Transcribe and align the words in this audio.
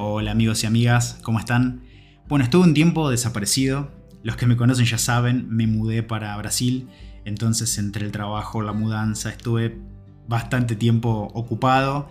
Hola 0.00 0.30
amigos 0.30 0.62
y 0.62 0.66
amigas, 0.68 1.18
¿cómo 1.24 1.40
están? 1.40 1.82
Bueno, 2.28 2.44
estuve 2.44 2.62
un 2.62 2.72
tiempo 2.72 3.10
desaparecido. 3.10 3.90
Los 4.22 4.36
que 4.36 4.46
me 4.46 4.56
conocen 4.56 4.86
ya 4.86 4.96
saben, 4.96 5.48
me 5.50 5.66
mudé 5.66 6.04
para 6.04 6.36
Brasil. 6.36 6.88
Entonces 7.24 7.76
entre 7.78 8.06
el 8.06 8.12
trabajo, 8.12 8.62
la 8.62 8.72
mudanza, 8.72 9.28
estuve 9.28 9.80
bastante 10.28 10.76
tiempo 10.76 11.28
ocupado. 11.34 12.08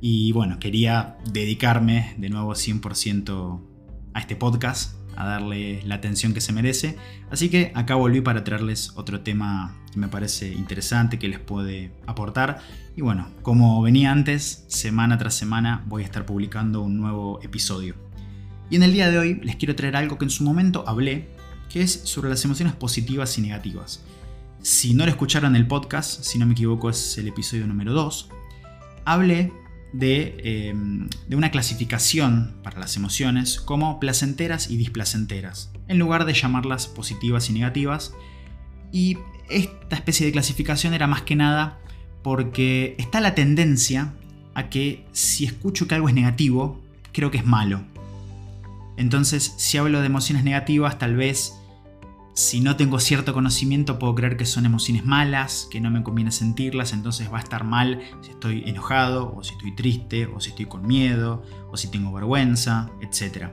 Y 0.00 0.32
bueno, 0.32 0.58
quería 0.58 1.16
dedicarme 1.30 2.12
de 2.18 2.28
nuevo 2.28 2.54
100% 2.54 3.60
a 4.14 4.18
este 4.18 4.34
podcast 4.34 4.97
a 5.18 5.26
darle 5.26 5.82
la 5.84 5.96
atención 5.96 6.32
que 6.32 6.40
se 6.40 6.52
merece. 6.52 6.96
Así 7.28 7.48
que 7.48 7.72
acá 7.74 7.96
volví 7.96 8.20
para 8.20 8.44
traerles 8.44 8.92
otro 8.94 9.20
tema 9.22 9.76
que 9.92 9.98
me 9.98 10.06
parece 10.06 10.52
interesante, 10.52 11.18
que 11.18 11.26
les 11.26 11.40
puede 11.40 11.90
aportar. 12.06 12.60
Y 12.96 13.00
bueno, 13.00 13.28
como 13.42 13.82
venía 13.82 14.12
antes, 14.12 14.64
semana 14.68 15.18
tras 15.18 15.34
semana 15.34 15.82
voy 15.86 16.04
a 16.04 16.06
estar 16.06 16.24
publicando 16.24 16.82
un 16.82 16.98
nuevo 16.98 17.40
episodio. 17.42 17.96
Y 18.70 18.76
en 18.76 18.84
el 18.84 18.92
día 18.92 19.10
de 19.10 19.18
hoy 19.18 19.40
les 19.42 19.56
quiero 19.56 19.74
traer 19.74 19.96
algo 19.96 20.18
que 20.18 20.24
en 20.24 20.30
su 20.30 20.44
momento 20.44 20.84
hablé, 20.86 21.30
que 21.68 21.82
es 21.82 21.90
sobre 22.04 22.30
las 22.30 22.44
emociones 22.44 22.74
positivas 22.74 23.36
y 23.38 23.42
negativas. 23.42 24.04
Si 24.62 24.94
no 24.94 25.04
lo 25.04 25.10
escucharon 25.10 25.56
el 25.56 25.66
podcast, 25.66 26.22
si 26.22 26.38
no 26.38 26.46
me 26.46 26.52
equivoco 26.52 26.90
es 26.90 27.18
el 27.18 27.26
episodio 27.26 27.66
número 27.66 27.92
2, 27.92 28.30
hablé 29.04 29.52
Em, 29.94 31.08
de, 31.28 31.36
una 31.36 31.50
clasificación 31.50 32.54
para 32.62 32.78
las 32.78 32.96
emociones 32.96 33.58
como 33.58 33.98
placenteras 33.98 34.70
y 34.70 34.76
displacenteras, 34.76 35.70
en 35.88 35.98
lugar 35.98 36.26
de 36.26 36.34
llamarlas 36.34 36.86
positivas 36.86 37.48
y 37.48 37.54
negativas. 37.54 38.12
Y 38.92 39.16
esta 39.48 39.96
especie 39.96 40.26
de 40.26 40.32
clasificación 40.32 40.92
era 40.92 41.06
más 41.06 41.22
que 41.22 41.36
nada 41.36 41.78
porque 42.22 42.96
está 42.98 43.20
la 43.20 43.34
tendencia 43.34 44.12
a 44.54 44.68
que 44.68 45.06
si 45.12 45.46
escucho 45.46 45.88
que 45.88 45.94
algo 45.94 46.08
es 46.08 46.14
negativo, 46.14 46.80
creo 47.12 47.30
que 47.30 47.38
es 47.38 47.46
malo. 47.46 47.82
Entonces, 48.98 49.54
si 49.56 49.78
hablo 49.78 50.00
de 50.00 50.06
emociones 50.06 50.44
negativas, 50.44 50.98
tal 50.98 51.16
vez 51.16 51.54
si 52.38 52.60
no 52.60 52.76
tengo 52.76 53.00
cierto 53.00 53.34
conocimiento 53.34 53.98
puedo 53.98 54.14
creer 54.14 54.36
que 54.36 54.46
son 54.46 54.64
emociones 54.64 55.04
malas, 55.04 55.66
que 55.72 55.80
no 55.80 55.90
me 55.90 56.04
conviene 56.04 56.30
sentirlas, 56.30 56.92
entonces 56.92 57.32
va 57.32 57.38
a 57.38 57.40
estar 57.40 57.64
mal 57.64 58.00
si 58.20 58.30
estoy 58.30 58.62
enojado, 58.64 59.34
o 59.34 59.42
si 59.42 59.54
estoy 59.54 59.74
triste, 59.74 60.26
o 60.26 60.38
si 60.38 60.50
estoy 60.50 60.66
con 60.66 60.86
miedo, 60.86 61.42
o 61.72 61.76
si 61.76 61.90
tengo 61.90 62.12
vergüenza, 62.12 62.92
etc. 63.00 63.48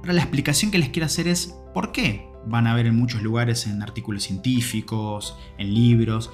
Ahora 0.00 0.12
la 0.12 0.20
explicación 0.20 0.70
que 0.70 0.76
les 0.76 0.90
quiero 0.90 1.06
hacer 1.06 1.26
es 1.26 1.54
por 1.72 1.90
qué 1.90 2.28
van 2.46 2.66
a 2.66 2.74
ver 2.74 2.84
en 2.84 2.96
muchos 2.96 3.22
lugares, 3.22 3.66
en 3.66 3.82
artículos 3.82 4.24
científicos, 4.24 5.34
en 5.56 5.72
libros, 5.72 6.30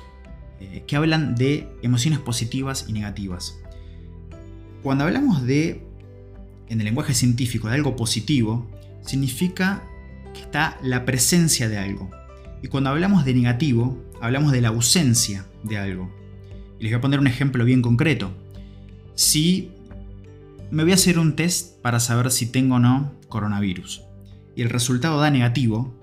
eh, 0.58 0.82
que 0.84 0.96
hablan 0.96 1.36
de 1.36 1.72
emociones 1.82 2.18
positivas 2.18 2.86
y 2.88 2.92
negativas. 2.92 3.62
Cuando 4.82 5.04
hablamos 5.04 5.44
de, 5.44 5.86
en 6.68 6.80
el 6.80 6.86
lenguaje 6.86 7.14
científico, 7.14 7.68
de 7.68 7.74
algo 7.74 7.94
positivo, 7.94 8.68
significa 9.06 9.84
que 10.34 10.40
está 10.40 10.78
la 10.82 11.04
presencia 11.04 11.68
de 11.68 11.78
algo. 11.78 12.10
Y 12.62 12.68
cuando 12.68 12.90
hablamos 12.90 13.24
de 13.24 13.34
negativo, 13.34 14.02
hablamos 14.20 14.52
de 14.52 14.60
la 14.60 14.68
ausencia 14.68 15.46
de 15.62 15.78
algo. 15.78 16.14
Y 16.78 16.84
les 16.84 16.92
voy 16.92 16.98
a 16.98 17.00
poner 17.00 17.20
un 17.20 17.26
ejemplo 17.26 17.64
bien 17.64 17.82
concreto. 17.82 18.32
Si 19.14 19.70
me 20.70 20.84
voy 20.84 20.92
a 20.92 20.96
hacer 20.96 21.18
un 21.18 21.36
test 21.36 21.80
para 21.82 22.00
saber 22.00 22.30
si 22.30 22.46
tengo 22.46 22.76
o 22.76 22.78
no 22.78 23.12
coronavirus, 23.28 24.02
y 24.54 24.62
el 24.62 24.70
resultado 24.70 25.20
da 25.20 25.30
negativo, 25.30 25.94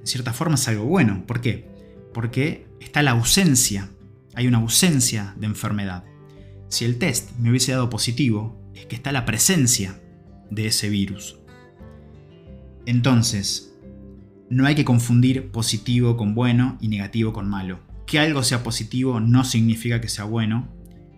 en 0.00 0.06
cierta 0.06 0.32
forma 0.32 0.54
es 0.54 0.66
algo 0.68 0.84
bueno. 0.84 1.24
¿Por 1.26 1.40
qué? 1.40 1.68
Porque 2.12 2.66
está 2.80 3.02
la 3.02 3.12
ausencia, 3.12 3.88
hay 4.34 4.46
una 4.46 4.58
ausencia 4.58 5.34
de 5.36 5.46
enfermedad. 5.46 6.04
Si 6.68 6.84
el 6.84 6.98
test 6.98 7.30
me 7.38 7.50
hubiese 7.50 7.72
dado 7.72 7.90
positivo, 7.90 8.58
es 8.74 8.86
que 8.86 8.96
está 8.96 9.12
la 9.12 9.24
presencia 9.24 10.00
de 10.50 10.66
ese 10.66 10.88
virus. 10.88 11.36
Entonces, 12.86 13.74
no 14.50 14.66
hay 14.66 14.74
que 14.74 14.84
confundir 14.84 15.50
positivo 15.50 16.16
con 16.16 16.34
bueno 16.34 16.76
y 16.80 16.88
negativo 16.88 17.32
con 17.32 17.48
malo. 17.48 17.80
Que 18.06 18.18
algo 18.18 18.42
sea 18.42 18.62
positivo 18.62 19.20
no 19.20 19.44
significa 19.44 20.00
que 20.00 20.08
sea 20.08 20.24
bueno 20.24 20.68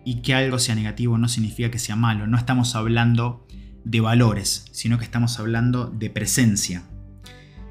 y 0.05 0.21
que 0.21 0.33
algo 0.33 0.59
sea 0.59 0.75
negativo 0.75 1.17
no 1.17 1.27
significa 1.27 1.71
que 1.71 1.79
sea 1.79 1.95
malo. 1.95 2.27
No 2.27 2.37
estamos 2.37 2.75
hablando 2.75 3.45
de 3.83 3.99
valores, 3.99 4.65
sino 4.71 4.97
que 4.97 5.03
estamos 5.03 5.39
hablando 5.39 5.87
de 5.87 6.09
presencia. 6.09 6.83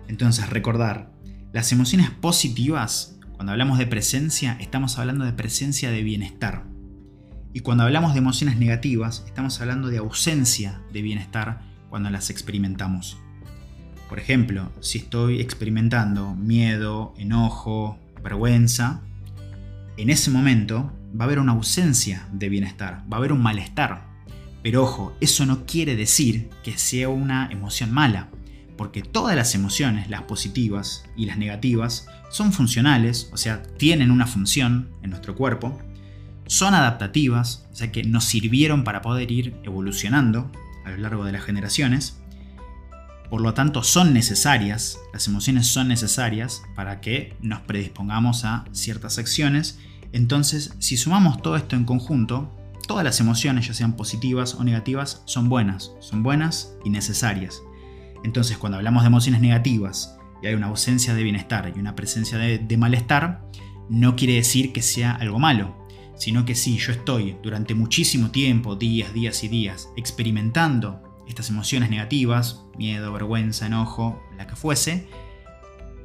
Entonces, 0.08 0.50
recordar, 0.50 1.12
las 1.52 1.72
emociones 1.72 2.10
positivas, 2.10 3.18
cuando 3.34 3.52
hablamos 3.52 3.78
de 3.78 3.86
presencia, 3.86 4.56
estamos 4.60 4.98
hablando 4.98 5.24
de 5.24 5.32
presencia 5.32 5.90
de 5.90 6.02
bienestar. 6.02 6.66
Y 7.52 7.60
cuando 7.60 7.84
hablamos 7.84 8.12
de 8.12 8.18
emociones 8.18 8.58
negativas, 8.58 9.22
estamos 9.26 9.60
hablando 9.60 9.88
de 9.88 9.98
ausencia 9.98 10.82
de 10.92 11.02
bienestar 11.02 11.62
cuando 11.88 12.10
las 12.10 12.28
experimentamos. 12.28 13.18
Por 14.14 14.22
ejemplo, 14.22 14.70
si 14.78 14.98
estoy 14.98 15.40
experimentando 15.40 16.36
miedo, 16.36 17.14
enojo, 17.18 17.98
vergüenza, 18.22 19.00
en 19.96 20.08
ese 20.08 20.30
momento 20.30 20.92
va 21.18 21.24
a 21.24 21.26
haber 21.26 21.40
una 21.40 21.50
ausencia 21.50 22.28
de 22.30 22.48
bienestar, 22.48 23.02
va 23.12 23.16
a 23.16 23.18
haber 23.18 23.32
un 23.32 23.42
malestar. 23.42 24.06
Pero 24.62 24.84
ojo, 24.84 25.16
eso 25.20 25.46
no 25.46 25.66
quiere 25.66 25.96
decir 25.96 26.48
que 26.62 26.78
sea 26.78 27.08
una 27.08 27.48
emoción 27.50 27.90
mala, 27.90 28.28
porque 28.76 29.02
todas 29.02 29.34
las 29.34 29.56
emociones, 29.56 30.08
las 30.08 30.22
positivas 30.22 31.06
y 31.16 31.26
las 31.26 31.36
negativas, 31.36 32.06
son 32.30 32.52
funcionales, 32.52 33.28
o 33.32 33.36
sea, 33.36 33.64
tienen 33.64 34.12
una 34.12 34.28
función 34.28 34.90
en 35.02 35.10
nuestro 35.10 35.34
cuerpo, 35.34 35.76
son 36.46 36.74
adaptativas, 36.74 37.66
o 37.72 37.74
sea 37.74 37.90
que 37.90 38.04
nos 38.04 38.26
sirvieron 38.26 38.84
para 38.84 39.02
poder 39.02 39.32
ir 39.32 39.56
evolucionando 39.64 40.52
a 40.84 40.90
lo 40.90 40.98
largo 40.98 41.24
de 41.24 41.32
las 41.32 41.42
generaciones, 41.42 42.20
por 43.30 43.40
lo 43.40 43.54
tanto, 43.54 43.82
son 43.82 44.12
necesarias, 44.12 44.98
las 45.12 45.26
emociones 45.26 45.66
son 45.66 45.88
necesarias 45.88 46.62
para 46.76 47.00
que 47.00 47.36
nos 47.40 47.60
predispongamos 47.60 48.44
a 48.44 48.64
ciertas 48.72 49.18
acciones. 49.18 49.78
Entonces, 50.12 50.74
si 50.78 50.96
sumamos 50.96 51.42
todo 51.42 51.56
esto 51.56 51.74
en 51.74 51.84
conjunto, 51.84 52.52
todas 52.86 53.04
las 53.04 53.20
emociones, 53.20 53.66
ya 53.66 53.74
sean 53.74 53.96
positivas 53.96 54.54
o 54.54 54.64
negativas, 54.64 55.22
son 55.24 55.48
buenas, 55.48 55.92
son 56.00 56.22
buenas 56.22 56.74
y 56.84 56.90
necesarias. 56.90 57.62
Entonces, 58.24 58.58
cuando 58.58 58.78
hablamos 58.78 59.02
de 59.02 59.08
emociones 59.08 59.40
negativas 59.40 60.16
y 60.42 60.46
hay 60.46 60.54
una 60.54 60.66
ausencia 60.66 61.14
de 61.14 61.22
bienestar 61.22 61.72
y 61.74 61.78
una 61.78 61.94
presencia 61.94 62.38
de, 62.38 62.76
malestar, 62.76 63.44
no 63.88 64.16
quiere 64.16 64.34
decir 64.34 64.72
que 64.72 64.82
sea 64.82 65.12
algo 65.12 65.38
malo, 65.38 65.86
sino 66.16 66.44
que 66.44 66.54
si 66.54 66.78
yo 66.78 66.92
estoy 66.92 67.36
durante 67.42 67.74
muchísimo 67.74 68.30
tiempo, 68.30 68.76
días, 68.76 69.12
días 69.12 69.44
y 69.44 69.48
días, 69.48 69.88
experimentando 69.96 71.02
estas 71.28 71.50
emociones 71.50 71.90
negativas, 71.90 72.64
miedo, 72.76 73.12
vergüenza, 73.12 73.66
enojo, 73.66 74.22
la 74.36 74.46
que 74.46 74.56
fuese, 74.56 75.06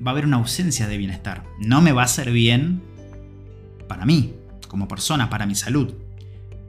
va 0.06 0.12
a 0.12 0.14
haber 0.14 0.26
una 0.26 0.38
ausencia 0.38 0.88
de 0.88 0.98
bienestar. 0.98 1.44
No 1.60 1.82
me 1.82 1.92
va 1.92 2.04
a 2.04 2.06
hacer 2.06 2.32
bien 2.32 2.82
para 3.88 4.06
mí, 4.06 4.36
como 4.68 4.88
persona, 4.88 5.30
para 5.30 5.46
mi 5.46 5.56
salud. 5.56 5.94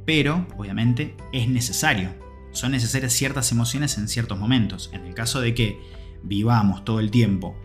Pero, 0.04 0.46
obviamente, 0.56 1.16
es 1.32 1.48
necesario. 1.48 2.10
Son 2.52 2.72
necesarias 2.72 3.12
ciertas 3.12 3.52
emociones 3.52 3.96
en 3.98 4.08
ciertos 4.08 4.38
momentos. 4.38 4.90
En 4.92 5.06
el 5.06 5.14
caso 5.14 5.40
de 5.40 5.54
que 5.54 5.78
vivamos 6.22 6.84
todo 6.84 7.00
el 7.00 7.10
tiempo 7.10 7.56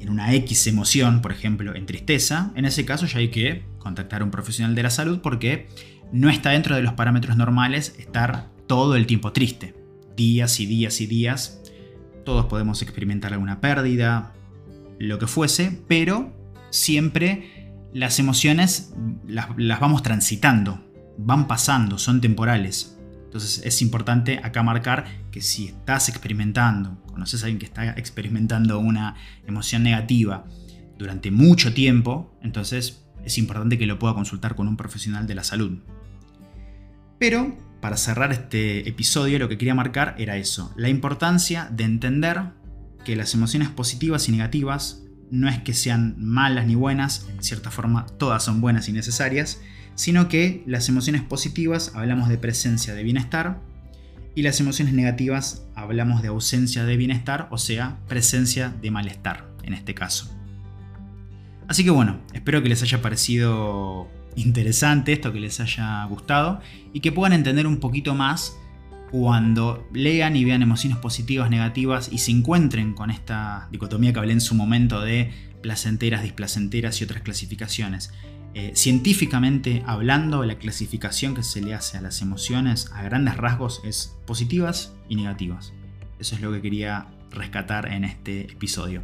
en 0.00 0.10
una 0.10 0.32
X 0.34 0.66
emoción, 0.66 1.22
por 1.22 1.32
ejemplo, 1.32 1.74
en 1.74 1.86
tristeza, 1.86 2.52
en 2.54 2.64
ese 2.64 2.84
caso 2.84 3.06
ya 3.06 3.18
hay 3.18 3.28
que 3.28 3.64
contactar 3.78 4.22
a 4.22 4.24
un 4.24 4.30
profesional 4.30 4.74
de 4.74 4.82
la 4.82 4.90
salud 4.90 5.20
porque 5.20 5.68
no 6.12 6.30
está 6.30 6.50
dentro 6.50 6.76
de 6.76 6.82
los 6.82 6.92
parámetros 6.94 7.36
normales 7.36 7.94
estar 7.98 8.48
todo 8.68 8.94
el 8.94 9.06
tiempo 9.06 9.32
triste. 9.32 9.74
Días 10.16 10.60
y 10.60 10.66
días 10.66 11.00
y 11.00 11.06
días. 11.06 11.60
Todos 12.24 12.46
podemos 12.46 12.82
experimentar 12.82 13.32
alguna 13.32 13.60
pérdida, 13.60 14.34
lo 15.00 15.18
que 15.18 15.26
fuese, 15.26 15.82
pero 15.88 16.32
siempre 16.70 17.72
las 17.92 18.18
emociones 18.18 18.92
las, 19.26 19.48
vamos 19.80 20.02
transitando, 20.02 20.84
van 21.16 21.48
pasando, 21.48 21.98
son 21.98 22.20
temporales. 22.20 22.96
Entonces 23.24 23.62
es 23.64 23.82
importante 23.82 24.40
acá 24.42 24.62
marcar 24.62 25.06
que 25.30 25.40
si 25.40 25.66
estás 25.66 26.08
experimentando, 26.08 27.02
conoces 27.06 27.42
a 27.42 27.46
alguien 27.46 27.58
que 27.58 27.66
está 27.66 27.90
experimentando 27.92 28.78
una 28.78 29.16
emoción 29.46 29.82
negativa 29.82 30.46
durante 30.98 31.30
mucho 31.30 31.72
tiempo, 31.74 32.34
entonces 32.42 33.04
es 33.24 33.38
importante 33.38 33.78
que 33.78 33.86
lo 33.86 33.98
pueda 33.98 34.14
consultar 34.14 34.54
con 34.54 34.68
un 34.68 34.76
profesional 34.76 35.26
de 35.26 35.34
la 35.34 35.44
salud. 35.44 35.78
Pero 37.18 37.56
para 37.80 37.96
cerrar 37.96 38.32
este 38.32 38.88
episodio 38.88 39.38
lo 39.38 39.48
que 39.48 39.58
quería 39.58 39.74
marcar 39.74 40.14
era 40.18 40.36
eso, 40.36 40.72
la 40.76 40.88
importancia 40.88 41.68
de 41.70 41.84
entender 41.84 42.42
que 43.04 43.16
las 43.16 43.34
emociones 43.34 43.68
positivas 43.68 44.28
y 44.28 44.32
negativas 44.32 45.02
no 45.30 45.48
es 45.48 45.58
que 45.58 45.74
sean 45.74 46.16
malas 46.18 46.66
ni 46.66 46.74
buenas, 46.74 47.26
en 47.30 47.42
cierta 47.42 47.70
forma 47.70 48.06
todas 48.18 48.44
son 48.44 48.60
buenas 48.60 48.88
y 48.88 48.92
necesarias, 48.92 49.60
sino 49.94 50.28
que 50.28 50.62
las 50.66 50.88
emociones 50.88 51.22
positivas 51.22 51.92
hablamos 51.94 52.28
de 52.28 52.38
presencia 52.38 52.94
de 52.94 53.02
bienestar 53.02 53.60
y 54.34 54.42
las 54.42 54.60
emociones 54.60 54.94
negativas 54.94 55.66
hablamos 55.74 56.22
de 56.22 56.28
ausencia 56.28 56.84
de 56.84 56.96
bienestar, 56.96 57.48
o 57.50 57.58
sea, 57.58 57.98
presencia 58.08 58.74
de 58.80 58.90
malestar 58.90 59.48
en 59.62 59.74
este 59.74 59.94
caso. 59.94 60.34
Así 61.66 61.84
que 61.84 61.90
bueno, 61.90 62.20
espero 62.32 62.62
que 62.62 62.68
les 62.68 62.82
haya 62.82 63.02
parecido 63.02 64.08
interesante 64.36 65.12
esto, 65.12 65.32
que 65.32 65.40
les 65.40 65.60
haya 65.60 66.04
gustado 66.04 66.60
y 66.92 67.00
que 67.00 67.12
puedan 67.12 67.32
entender 67.32 67.66
un 67.66 67.78
poquito 67.78 68.14
más 68.14 68.56
cuando 69.10 69.88
lean 69.92 70.36
y 70.36 70.44
vean 70.44 70.62
emociones 70.62 70.98
positivas, 70.98 71.50
negativas 71.50 72.10
y 72.12 72.18
se 72.18 72.30
encuentren 72.30 72.94
con 72.94 73.10
esta 73.10 73.68
dicotomía 73.70 74.12
que 74.12 74.18
hablé 74.18 74.32
en 74.32 74.40
su 74.40 74.54
momento 74.54 75.00
de 75.00 75.32
placenteras, 75.62 76.22
displacenteras 76.22 77.00
y 77.00 77.04
otras 77.04 77.22
clasificaciones. 77.22 78.12
Eh, 78.54 78.72
científicamente 78.74 79.82
hablando, 79.86 80.44
la 80.44 80.58
clasificación 80.58 81.34
que 81.34 81.42
se 81.42 81.60
le 81.60 81.74
hace 81.74 81.98
a 81.98 82.00
las 82.00 82.22
emociones 82.22 82.90
a 82.94 83.02
grandes 83.02 83.36
rasgos 83.36 83.80
es 83.84 84.16
positivas 84.26 84.94
y 85.08 85.16
negativas. 85.16 85.72
Eso 86.18 86.34
es 86.34 86.40
lo 86.40 86.52
que 86.52 86.60
quería 86.60 87.06
rescatar 87.30 87.92
en 87.92 88.04
este 88.04 88.52
episodio. 88.52 89.02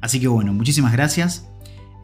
Así 0.00 0.18
que 0.18 0.28
bueno, 0.28 0.52
muchísimas 0.52 0.92
gracias. 0.92 1.46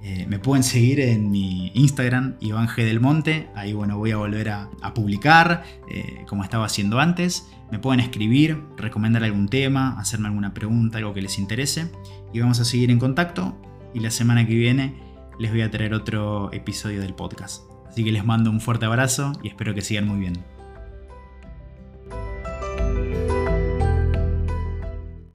Eh, 0.02 0.26
me 0.28 0.38
pueden 0.38 0.62
seguir 0.62 1.00
en 1.00 1.30
mi 1.30 1.72
Instagram, 1.74 2.36
Iván 2.40 2.68
G. 2.68 2.84
Del 2.84 3.00
Monte. 3.00 3.48
Ahí 3.54 3.72
bueno, 3.72 3.98
voy 3.98 4.12
a 4.12 4.16
volver 4.16 4.50
a, 4.50 4.70
publicar 4.94 5.64
eh, 5.90 6.24
como 6.28 6.44
estaba 6.44 6.66
haciendo 6.66 7.00
antes. 7.00 7.48
Me 7.70 7.78
pueden 7.78 8.00
escribir, 8.00 8.62
recomendar 8.76 9.24
algún 9.24 9.48
tema, 9.48 9.98
hacerme 9.98 10.28
alguna 10.28 10.54
pregunta, 10.54 10.98
algo 10.98 11.12
que 11.12 11.22
les 11.22 11.38
interese. 11.38 11.90
Y 12.32 12.40
vamos 12.40 12.60
a 12.60 12.64
seguir 12.64 12.90
en 12.90 12.98
contacto. 12.98 13.56
Y 13.94 14.00
la 14.00 14.10
semana 14.10 14.46
que 14.46 14.54
viene 14.54 14.94
les 15.38 15.50
voy 15.50 15.62
a 15.62 15.70
traer 15.70 15.94
otro 15.94 16.52
episodio 16.52 17.00
del 17.00 17.14
podcast. 17.14 17.64
Así 17.88 18.04
que 18.04 18.12
les 18.12 18.24
mando 18.24 18.50
un 18.50 18.60
fuerte 18.60 18.86
abrazo 18.86 19.32
y 19.42 19.48
espero 19.48 19.74
que 19.74 19.80
sigan 19.80 20.06
muy 20.06 20.20
bien. 20.20 20.55